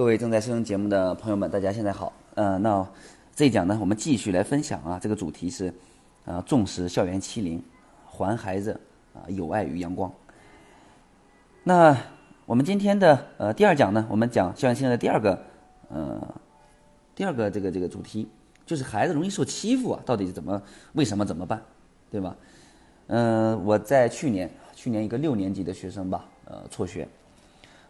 [0.00, 2.10] 各位正在收听节目的朋友们，大家现在好。
[2.34, 2.88] 呃，那
[3.36, 5.70] 这一讲呢，我们继续来分享啊，这个主题是
[6.24, 7.62] 啊，重视校园欺凌，
[8.06, 8.80] 还孩子
[9.12, 10.10] 啊有爱与阳光。
[11.64, 11.94] 那
[12.46, 15.38] 我们今天的呃第二讲呢，我们讲校园欺凌的第二个
[15.90, 16.34] 呃
[17.14, 18.26] 第二个这个这个主题，
[18.64, 20.62] 就是孩子容易受欺负啊，到底是怎么
[20.94, 21.62] 为什么怎么办，
[22.10, 22.34] 对吧？
[23.08, 27.06] 嗯，我在去年去年一个六年级的学生吧，呃，辍学，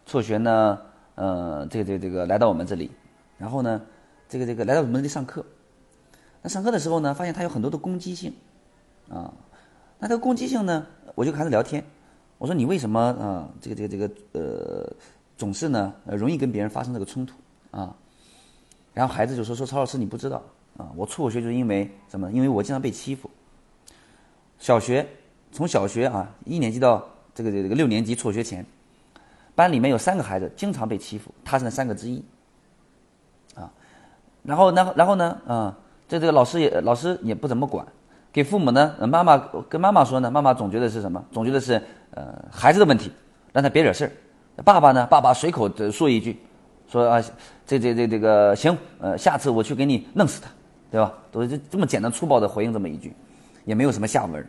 [0.05, 0.77] 辍学呢。
[1.21, 2.89] 呃，这个这个这个来到我们这里，
[3.37, 3.79] 然后呢，
[4.27, 5.45] 这个这个来到我们这里上课。
[6.41, 8.33] 那上课的时候呢，发现他有很多的攻击性，
[9.07, 9.31] 啊，
[9.99, 11.85] 那这个攻击性呢，我就开始聊天。
[12.39, 14.91] 我说你为什么啊，这个这个这个呃，
[15.37, 17.35] 总是呢容易跟别人发生这个冲突
[17.69, 17.95] 啊？
[18.91, 20.41] 然后孩子就说说曹老师你不知道
[20.75, 22.31] 啊，我辍学就是因为什么？
[22.31, 23.29] 因为我经常被欺负。
[24.57, 25.07] 小学
[25.51, 28.65] 从小学啊一年级到这个这个六年级辍学前。
[29.61, 32.25] 班里面有三个孩子经常被欺负，他是那三个之一，
[33.53, 33.69] 啊，
[34.41, 37.85] 然后，然后，然后呢，啊，这这个老师也老师也不怎么管，
[38.33, 39.37] 给父母呢，妈妈
[39.69, 41.23] 跟妈妈说呢，妈妈总觉得是什么？
[41.31, 41.79] 总觉得是
[42.15, 43.11] 呃孩子的问题，
[43.53, 44.11] 让他别惹事儿。
[44.63, 46.39] 爸爸呢，爸爸随口说一句，
[46.87, 47.21] 说啊，
[47.67, 50.49] 这这这这个行，呃，下次我去给你弄死他，
[50.89, 51.13] 对吧？
[51.31, 53.13] 都是这么简单粗暴的回应这么一句，
[53.65, 54.43] 也没有什么下文，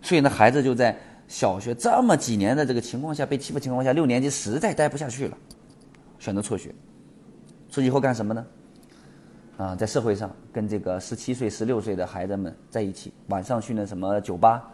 [0.00, 0.96] 所以呢，孩子就在。
[1.30, 5.38] 小学这么几年的这个情况下被欺负情况下，六年级实在待不下去了，
[6.18, 6.74] 选择辍学。
[7.70, 8.44] 出去以后干什么呢？
[9.56, 14.68] 啊，在社会上跟这个十七岁、十六岁的孩子们在一起，晚上去那什么酒吧，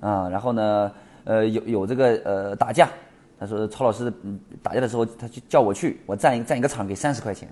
[0.00, 2.90] 啊，然后呢，呃，有有这个呃打架。
[3.38, 4.12] 他说曹老师
[4.64, 7.48] 打架的时候，他就叫我去，我站一站一个场给三十块钱，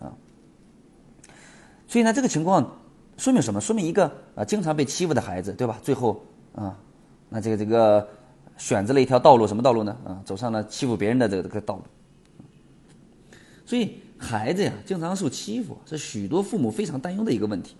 [0.00, 0.10] 啊。
[1.86, 2.76] 所以呢，这个情况
[3.16, 3.60] 说明什么？
[3.60, 5.78] 说明一个啊，经常被欺负的孩子，对吧？
[5.80, 6.20] 最后
[6.56, 6.76] 啊。
[7.32, 8.06] 那这个这个
[8.58, 9.96] 选择了一条道路，什么道路呢？
[10.04, 11.84] 啊，走上了欺负别人的这个这个道路。
[13.64, 17.76] 所以孩子呀，经常受欺负，是许多父母非常担忧的一个问题。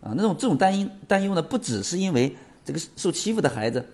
[0.00, 3.84] 啊，那种这种担忧担忧呢，不只是因为这个受欺负的孩子，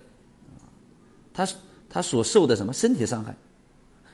[1.33, 1.47] 他
[1.89, 3.35] 他所受的什么身体伤害，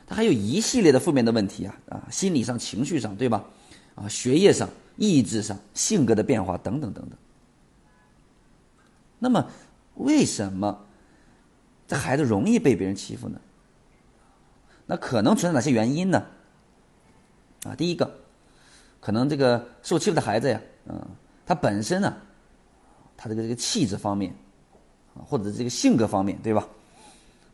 [0.07, 3.43] 他还有一系列的负面的问题啊啊，心理上、情绪上，对吧？
[3.95, 7.17] 啊，学业上、意志上、性格的变化等等等等。
[9.19, 9.45] 那么。
[9.97, 10.85] 为什么
[11.87, 13.39] 这孩子容易被别人欺负呢？
[14.85, 16.25] 那可能存在哪些原因呢？
[17.63, 18.19] 啊，第一个，
[18.99, 21.01] 可能这个受欺负的孩子呀，嗯，
[21.45, 22.15] 他本身呢，
[23.17, 24.33] 他这个这个气质方面，
[25.13, 26.67] 啊，或者这个性格方面，对吧？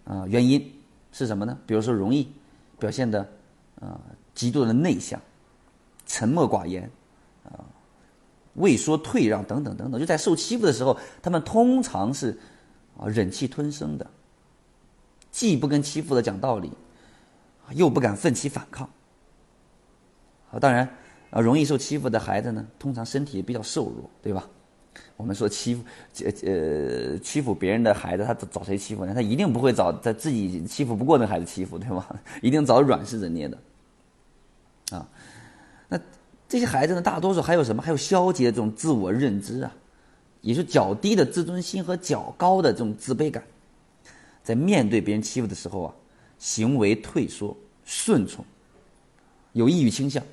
[0.06, 0.72] 啊，原因
[1.12, 1.58] 是什么呢？
[1.66, 2.32] 比如说容易
[2.78, 3.28] 表现的
[3.80, 4.00] 啊
[4.36, 5.20] 极度的内向、
[6.06, 6.90] 沉默寡言，
[7.46, 7.66] 啊。
[8.56, 12.38] 畏缩、退让等等等等，就在受欺负的时候，他们通常是
[12.98, 14.06] 啊忍气吞声的，
[15.32, 16.72] 既不跟欺负的讲道理，
[17.72, 18.88] 又不敢奋起反抗。
[20.52, 20.88] 啊，当然
[21.32, 24.48] 啊，容易受欺负的孩子呢，通常身体也比较瘦弱，对吧？
[25.18, 25.84] 我们说欺负
[26.24, 29.16] 呃呃欺负别人的孩子，他找谁欺负呢？
[29.16, 32.08] 他一定不会找他自己欺负不过那孩子欺负，对吧？
[32.44, 33.58] 一定找软柿子捏的。
[34.92, 35.10] 啊，
[35.90, 36.00] 那。
[36.54, 37.82] 这些孩子呢，大多数还有什么？
[37.82, 39.76] 还有消极的这种自我认知啊，
[40.42, 43.44] 也是较低的自尊心和较高的这种自卑感，
[44.44, 45.96] 在面对别人欺负的时候啊，
[46.38, 48.46] 行为退缩、顺从，
[49.54, 50.24] 有抑郁倾向，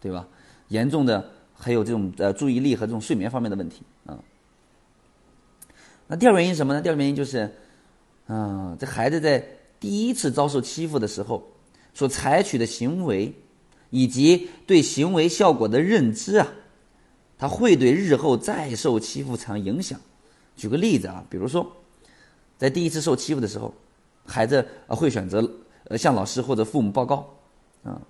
[0.00, 0.26] 对吧？
[0.68, 4.18] 严重的还有这种呃注意力和这种睡眠方面的问题啊。
[6.06, 6.80] 那第二原因是什么呢？
[6.80, 7.54] 第二原因就是，
[8.26, 9.46] 啊，这孩子在
[9.78, 11.46] 第一次遭受欺负的时候
[11.92, 13.30] 所采取的行为。
[13.92, 16.48] 以及对行为效果的认知啊，
[17.36, 20.00] 他会对日后再受欺负产生影响。
[20.56, 21.70] 举个例子啊，比如说，
[22.56, 23.72] 在第一次受欺负的时候，
[24.24, 25.46] 孩子会选择
[25.84, 27.28] 呃向老师或者父母报告
[27.84, 28.00] 啊。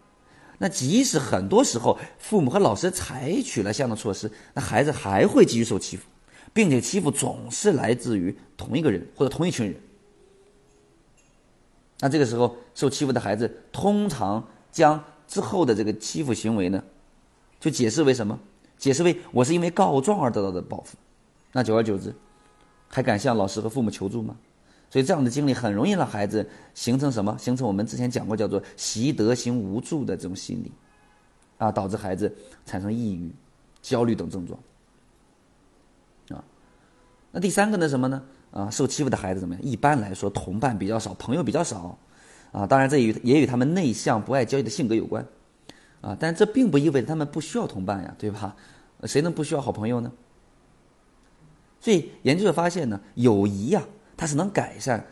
[0.59, 6.05] 那即使很多时候父母和老师采取了相应的措施，那孩子还会继续受欺负，
[6.53, 9.75] 并且欺负总是来自于同一个人或者同一群人。
[11.99, 16.83] 那这个时候受欺负的孩子通常将之后的这个欺负行为呢，
[17.61, 18.39] 就解释为什么？
[18.79, 20.97] 解释为我是因为告状而得到的报复。
[21.53, 22.15] 那久而久之，
[22.89, 24.37] 还敢向老师和父母求助吗？
[24.91, 27.37] 所以这样的经历很容易让孩子形成什么？
[27.39, 30.73] 形成我们之前讲过叫做习得型无助的这种心理，
[31.59, 32.35] 啊，导致孩子
[32.67, 33.33] 产生抑郁、
[33.81, 34.59] 焦虑等症状。
[36.39, 36.45] 啊，
[37.31, 38.23] 那第三个呢什么呢？
[38.51, 39.63] 啊，受欺负的孩子怎么样？
[39.63, 41.97] 一般来说，同伴比较少，朋友比较少。
[42.53, 45.27] 啊，当然这与也与他们内向不爱交际的性格有关，
[46.01, 48.55] 啊，但这并不意味着他们不需要同伴呀，对吧？
[49.05, 50.13] 谁能不需要好朋友呢？
[51.81, 53.83] 所以研究者发现呢，友谊呀，
[54.17, 55.05] 它是能改善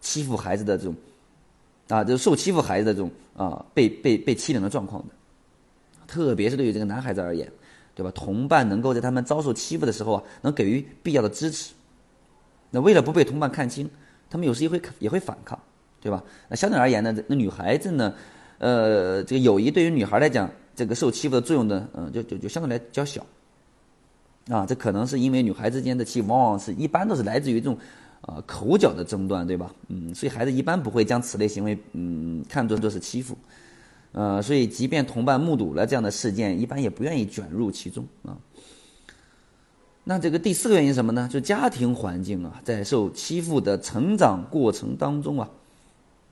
[0.00, 0.94] 欺负孩子的这种
[1.88, 5.14] 啊，就是受欺负孩子的这种啊被被被欺凌的状况的，
[6.06, 7.50] 特别是对于这个男孩子而言，
[7.94, 8.12] 对吧？
[8.14, 11.72] 同伴能够在他们遭受欺负的时候啊，能给予必要的支持。
[12.70, 13.90] 那为了不被同伴看清，
[14.30, 15.58] 他们有时也会也会反抗，
[16.02, 16.22] 对吧？
[16.48, 18.12] 那相对而言呢，那女孩子呢，
[18.58, 23.24] 呃，这个友谊对于女孩来讲，这个受欺负的作用呢，嗯，就就就相对来较小。
[24.48, 27.78] 啊，这可能是因为女孩之间的气往往是一般都是来自于这种，
[28.22, 29.72] 啊口角的争端，对吧？
[29.86, 33.38] 嗯，所以孩子一般不会将此类行为，嗯，看作作是欺负，
[34.10, 38.36] 呃，所以即便同伴目睹了这样的事件，一般也不愿意卷入其中啊。
[40.02, 41.28] 那这个第四个原因是什么呢？
[41.32, 45.48] 就家庭环境啊，在受欺负的成长过程当中啊，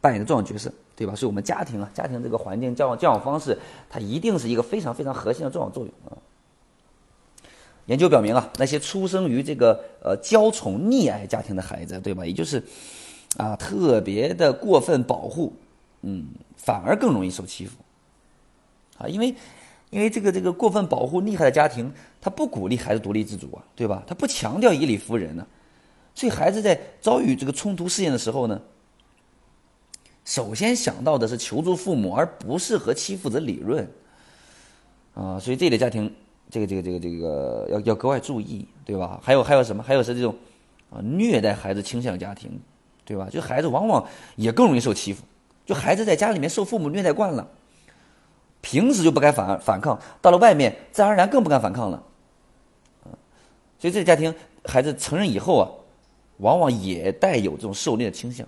[0.00, 1.14] 扮演的重要角色，对吧？
[1.14, 3.58] 所以我们家庭啊，家庭这个环境教养教养方式，
[3.88, 6.16] 它一定是一个非常非常核心的重要作用啊。
[7.86, 12.24] 研究表明啊，那些出生于这个呃娇宠溺爱家庭的孩子，对吧？
[12.24, 12.62] 也就是
[13.36, 15.52] 啊特别的过分保护，
[16.02, 17.76] 嗯，反而更容易受欺负
[18.98, 19.34] 啊，因为。
[19.90, 24.04] 因为这个这个过分保护厉害的家庭，他不鼓励孩子独立自主啊，对吧？
[24.06, 25.44] 他不强调以理服人呢，
[26.14, 28.62] 所以孩子在遭遇这个冲突事件的时候呢，
[30.30, 33.84] 首先想到的是求助父母，而不是和欺负者理论
[35.12, 35.40] 啊。
[35.40, 36.08] 所以这类家庭，
[36.48, 39.18] 这个这个这个这个要要格外注意，对吧？
[39.20, 39.82] 还有还有什么？
[39.82, 40.32] 还有是这种
[40.88, 42.48] 啊虐待孩子倾向家庭，
[43.04, 43.26] 对吧？
[43.28, 44.06] 就孩子往往
[44.36, 45.24] 也更容易受欺负，
[45.66, 47.44] 就孩子在家里面受父母虐待惯了。
[48.60, 52.00] 平时就不敢反反抗，到了外面自然而然更不敢反抗了，
[53.80, 54.32] 所以这个家庭
[54.64, 55.66] 孩子成人以后啊，
[56.36, 58.46] 往往也带有这种受虐的倾向，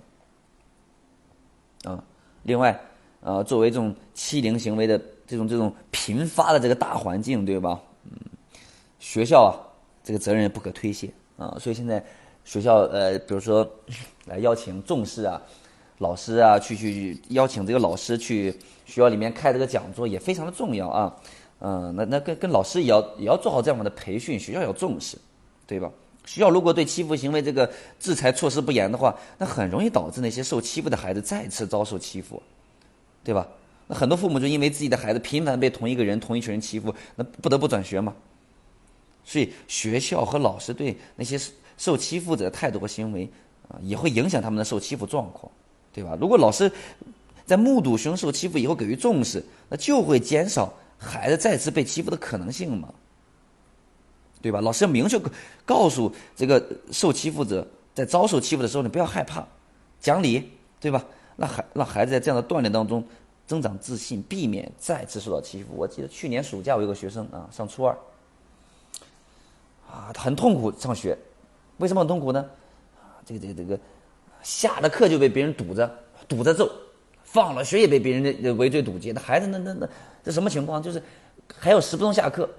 [1.85, 2.03] 啊，
[2.43, 2.79] 另外，
[3.21, 7.81] 呃，作为这种欺凌行为的这种这种频发的这个大环境，对吧？
[8.05, 8.17] 嗯，
[8.99, 9.53] 学校啊，
[10.03, 12.05] 这个责任不可推卸啊，所以现在
[12.45, 13.69] 学校呃，比如说
[14.27, 15.41] 来邀请重视啊。
[15.99, 18.51] 老师啊，去去邀请这个老师去
[18.85, 21.17] 学校里面开这个讲座也非常的重要啊，
[21.61, 25.17] 嗯，那那跟跟老师也要也要做好这样的培训，学校要重视，
[25.65, 25.89] 对吧？
[26.25, 32.43] 学校如果对欺负行为这个制裁措施不严的话，那很容易导致那些受欺负的孩子再次遭受欺负，
[33.25, 33.47] 对吧？
[33.89, 38.15] 那很多父母就因为自己的孩子频繁被同一个人、同一群人欺负，那不得不转学嘛。
[39.25, 41.41] 所以学校和老师对那些
[41.77, 43.29] 受欺负者的态度和行为
[43.69, 45.51] 啊，也会影响他们的受欺负状况。
[45.95, 46.17] 对吧？
[46.19, 46.73] 如果老师
[47.45, 52.89] 在目睹学生受欺负以后给予重视，那就会减少孩子再次被欺负的可能性嘛？
[54.43, 54.61] 对吧？
[54.61, 55.19] 老师要明确
[55.65, 59.47] 告诉这个受欺负者，在遭受欺负的时候，你不要害怕，
[60.01, 60.51] 讲理，
[60.81, 61.05] 对吧？
[61.37, 63.03] 让孩让孩子在这样的锻炼当中
[63.47, 65.69] 增长自信，避免再次受到欺负。
[65.75, 67.97] 我记得去年暑假我有个学生啊，上初二，
[69.89, 71.17] 啊，很痛苦上学，
[71.79, 72.45] 为什么很痛苦呢？
[73.25, 73.79] 这个这个这个。
[74.43, 75.89] 下了课就被别人堵着，
[76.27, 76.67] 堵着揍；
[77.23, 79.13] 放了学也被别人围追堵截。
[79.13, 79.89] 那孩子，那那那
[80.25, 80.83] 这什么情况？
[80.83, 81.01] 就是
[81.57, 82.51] 还有十分钟下课，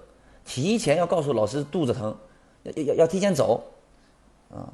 [0.46, 2.16] 提前要告诉老师肚子疼，
[2.64, 3.64] 要要要提前走，
[4.50, 4.68] 啊，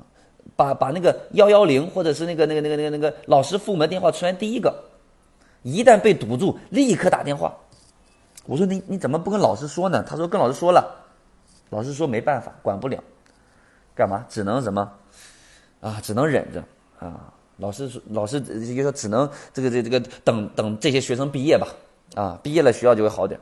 [0.55, 4.73] 把把那个幺幺零或者是那个那个那个那个那个老师父母的电话出现第一个，
[5.63, 7.55] 一旦被堵住，立刻打电话。
[8.45, 10.03] 我说你你怎么不跟老师说呢？
[10.07, 11.05] 他说跟老师说了，
[11.69, 13.03] 老师说没办法，管不了，
[13.93, 14.25] 干嘛？
[14.27, 14.91] 只能什么？
[15.81, 16.63] 啊，只能忍着。
[16.99, 21.67] 啊，老师说，老师就说只能这个这这个等等这些学生毕业吧，
[22.15, 23.39] 啊，毕业了学校就会好点。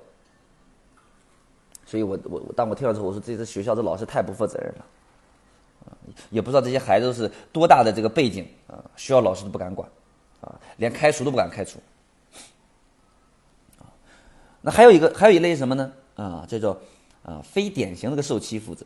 [1.88, 4.86] 所以我我当我听到之后，我说这次学校这老师太不负责任了，
[6.30, 9.90] 也不知道这些孩子是多大的这个背景啊，学校老师都不敢管，
[10.42, 11.80] 啊，连开除都不敢开除。
[14.62, 15.92] 那还有一个还有一类什么呢？
[16.16, 16.80] 啊，叫做
[17.24, 18.86] 啊非典型的个受欺负者，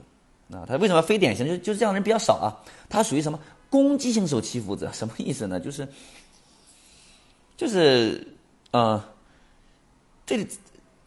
[0.53, 1.47] 啊，他为什么非典型？
[1.47, 2.53] 就就是这样的人比较少啊，
[2.87, 3.39] 他属于什么？
[3.69, 5.57] 攻击性受欺负者什么意思呢？
[5.57, 5.87] 就是，
[7.55, 8.27] 就是，
[8.71, 9.09] 啊，
[10.25, 10.45] 这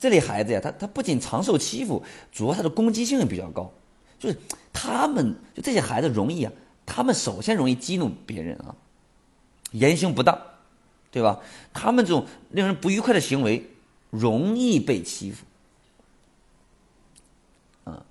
[0.05, 3.73] 这类孩子呀，他他不仅常受欺负，主要他的攻击性也比较高。
[4.19, 4.37] 就是
[4.71, 6.53] 他们就这些孩子容易啊，
[6.85, 8.77] 他们首先容易激怒别人啊，
[9.71, 10.39] 言行不当，
[11.11, 11.41] 对吧？
[11.73, 13.67] 他们这种令人不愉快的行为
[14.11, 15.47] 容易被欺负。
[17.85, 18.05] 啊，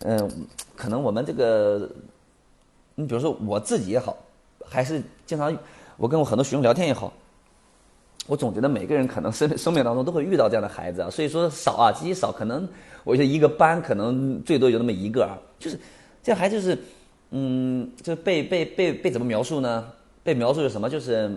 [0.00, 0.46] 嗯，
[0.76, 1.90] 可能我们这个。
[2.94, 4.14] 你比如说我自己也好，
[4.66, 5.56] 还是经常
[5.96, 7.10] 我跟我很多学生聊天也好，
[8.26, 12.68] 我总觉得每个人可能生生命当中都会遇到这样的孩子啊，所以说少啊极少，可能
[13.02, 15.78] 我觉得一个班可能最多有那么一个啊，就是
[16.22, 16.78] 这孩子就是，
[17.30, 19.86] 嗯，就被被被被怎么描述呢？
[20.22, 20.88] 被描述是什么？
[20.88, 21.36] 就是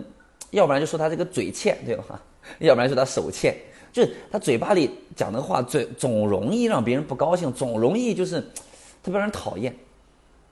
[0.52, 2.22] 要不然就说他这个嘴欠，对吧？
[2.60, 3.56] 要不然说他手欠，
[3.92, 8.40] 就是他嘴巴里讲的话，嘴总容易让别人不高兴，总容易就是
[9.02, 9.74] 特别让人讨厌。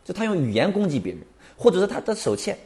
[0.05, 1.23] 就他用语言攻击别人，
[1.57, 2.59] 或者是他的手欠，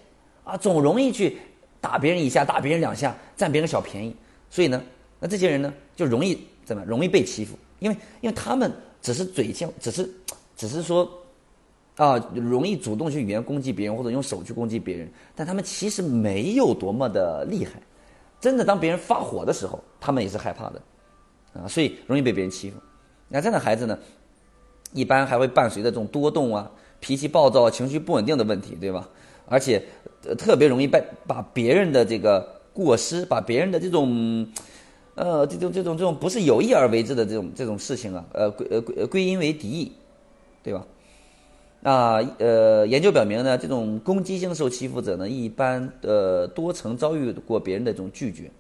[0.43, 1.37] 啊，总容易去
[1.81, 4.15] 打别人一下，打别人两下，占别人小便宜。
[4.51, 4.83] 所以呢，
[5.21, 7.59] 那这些人呢，就容易怎么容易被欺负？
[7.79, 10.09] 因为因为他们只是嘴贱，只是
[10.57, 11.09] 只是说
[11.97, 17.73] 啊，容易主动去语言攻击别人，或者用手去攻击别人，但他们其实没有多么的厉害。
[18.41, 20.83] 真的，当别人发火的时候，他们也是害怕的
[21.53, 22.77] 啊，所以容易被别人欺负。
[23.29, 23.99] 那这样的孩子呢，
[24.93, 26.71] 一般还会伴随着这种多动啊、
[27.01, 29.09] 脾气暴躁、情绪不稳定的问题，对吧？
[29.49, 29.83] 而且
[30.37, 34.47] 特别容易被把别人的这个过失，把别人的这种
[35.15, 39.93] 呃这种这种这种不是有意而为之的这种这种事情啊，呃归呃归归因为敌意，
[40.63, 40.87] 对吧？
[41.81, 48.51] 那呃，研究表明呢，这种攻击性受欺负者呢，一般呃多曾遭遇过别人的这种拒绝，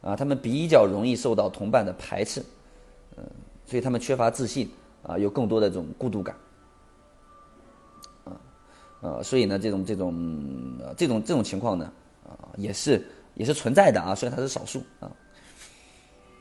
[0.00, 2.42] 啊，他们比较容易受到同伴的排斥，
[3.18, 3.24] 嗯，
[3.66, 4.70] 所以他们缺乏自信，
[5.02, 6.34] 啊，有更多的这种孤独感，
[9.00, 10.14] 呃，所以呢，这种这种
[10.96, 11.92] 这种这种情况呢，
[12.24, 15.10] 啊，也是也是存在的啊，虽然它是少数啊，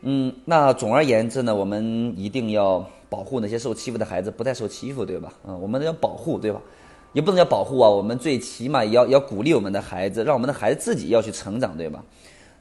[0.02, 2.88] 嗯，那总而言之呢，我们一定要。
[3.08, 5.32] 保护那些受欺负的孩子不再受欺负，对吧？
[5.46, 6.60] 啊，我们要保护，对吧？
[7.14, 12.04] 也不能叫保护啊，我们最起码也要要鼓励我们的孩子，让我们的孩子自己要去成长，对吧？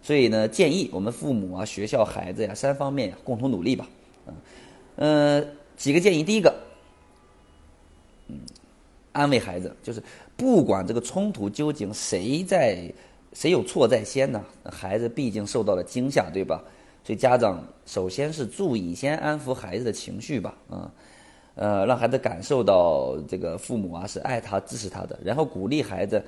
[0.00, 3.88] 所以呢，建议我们父母啊、学校、孩子呀三方面呀共同努力吧。
[4.26, 4.34] 嗯，
[5.40, 5.46] 呃，
[5.76, 6.54] 几个建议，第一个，
[9.14, 10.02] 安慰孩子，就是
[10.36, 12.92] 不管这个冲突究竟谁在
[13.32, 16.62] 谁有错在先呢，孩子毕竟受到了惊吓，对吧？
[17.02, 20.90] 所以家长首先是注意先安抚孩子的情绪吧，啊，
[21.54, 26.22] 呃，让孩子感受到这个父母啊是爱他、支持他的，然后鼓励孩子，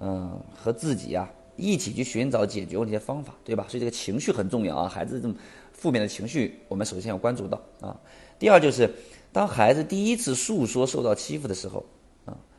[0.00, 3.64] 嗯，和自己啊一起去寻找解决问题的方法，对吧？
[3.68, 5.34] 所以这个情绪很重要啊，孩子这种
[5.72, 7.96] 负面的情绪，我们首先要关注到啊。
[8.38, 8.90] 第二就是，
[9.32, 11.84] 当孩子第一次诉说受到欺负的时候，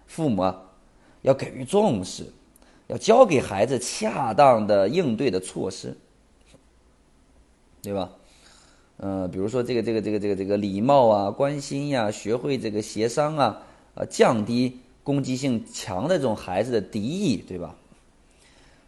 [0.10, 0.62] 父母啊
[1.22, 2.26] 要给予重视，
[2.88, 5.96] 要教给孩子恰当的应对的措施。
[7.82, 8.12] 对吧？
[8.98, 13.62] 嗯，比如说这个这个这个这个这个礼貌啊、关心呀，学会这个协商啊，
[13.96, 17.74] 啊，降低攻击性强的这种孩子的敌意，对吧？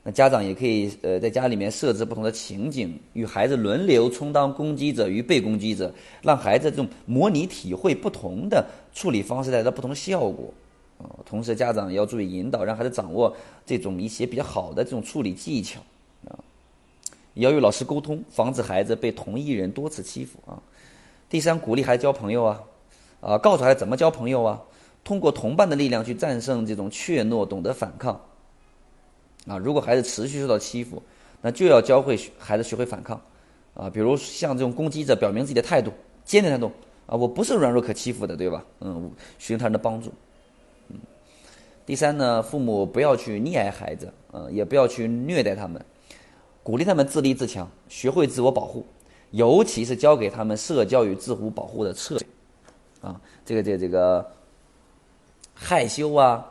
[0.04, 10.54] 那家长也可以呃在家里面设置不同的情景，与孩子轮流充当攻击者与被攻击者，让孩子这种模拟体会不同的处理方式带来的不同的效果。
[11.26, 15.80] 同时家长要注意引导，让孩子掌握这种一些比较好的这种处理技巧
[16.28, 16.38] 啊。
[17.36, 20.62] 要与老师沟通，防止孩子被同一人多次欺负啊。
[21.30, 22.62] 第三，鼓励孩子交朋友啊，
[23.22, 24.62] 啊，告诉孩子怎么交朋友啊，
[25.04, 28.20] 通过同伴的力量去战胜这种怯懦，懂得反抗。
[29.48, 31.02] 啊，如果孩子持续受到欺负，
[31.42, 33.20] 那就要教会孩子学会反抗。
[33.74, 35.92] 啊，比如像这种攻击者表明自己的态度，
[36.26, 36.70] 坚定态度
[37.08, 38.64] 啊，我不是软弱可欺负的，对吧？
[38.82, 40.12] 嗯，寻求他人的帮助。
[41.86, 45.84] 第三呢，父母不要去溺爱孩子，嗯，也不要去虐待他们。
[46.64, 48.86] 鼓励他们自立自强，学会自我保护，
[49.32, 52.28] 尤其是教给他们社交与自我保护的策略。
[53.02, 54.32] 啊，这个这个这个
[55.56, 56.46] 害羞啊，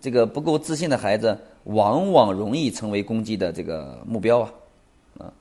[0.00, 4.52] 这个不够自信的孩子，往往容易成为攻击的这个目标啊。
[5.18, 5.32] 啊，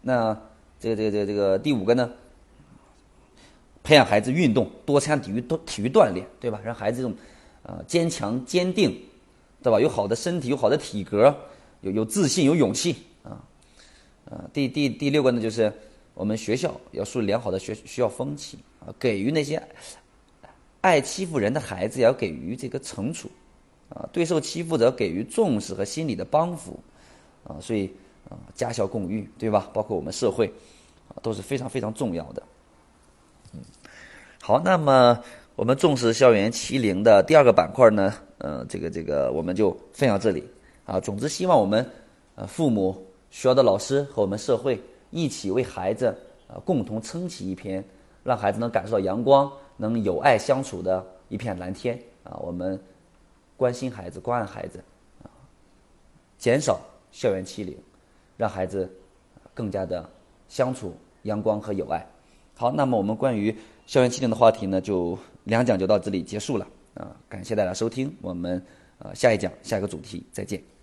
[0.00, 0.40] 那
[0.80, 2.10] 这个这个这个这个第五个呢，
[3.86, 6.60] 培养孩子运动，多参加体育多体育锻炼，对吧？
[6.64, 7.16] 让孩子这种
[7.62, 9.00] 呃坚强坚定，
[9.62, 9.78] 对吧？
[9.78, 11.32] 有好的身体，有好的体格。
[11.82, 13.38] 有有自信，有勇气啊，
[14.24, 15.70] 啊，第第第六个呢，就是
[16.14, 19.62] 我们学校要树立良好的学学校风气啊，给予那些
[20.80, 23.30] 爱欺负人的孩子要给予这个惩处
[23.90, 26.80] 啊，对受欺负者给予重视和心理的帮扶
[27.44, 27.92] 啊，所以
[28.28, 29.70] 啊，家校共育，对吧？
[29.72, 30.52] 包括我们社会
[31.08, 32.42] 啊，都是非常非常重要的。
[34.40, 35.18] 好，那么
[35.54, 40.44] 我们重视校园欺凌的第二个板块呢，嗯，这个这个我们就分享这里。
[40.84, 41.84] 啊，总之希望我们，
[42.36, 42.92] 呃，父母、
[43.30, 47.84] 学校的老师和我们社会一起为孩子，呃，共同撑起一片
[48.22, 52.00] 让孩子能感受到阳光、能有爱相处的一片蓝天。
[52.22, 52.80] 啊，我们
[53.56, 54.78] 关心孩子、关爱孩子，
[55.24, 55.26] 啊，
[56.38, 57.76] 减少校园欺凌，
[58.36, 58.88] 让孩子
[59.54, 60.08] 更加的
[60.48, 62.06] 相处阳光和有爱。
[62.58, 66.66] 好，那么我们关于校园欺凌的话题呢，就两讲就到这里结束了。
[66.94, 68.64] 啊，感谢大家收听，我们
[68.98, 70.75] 呃下一讲下一个主题再见。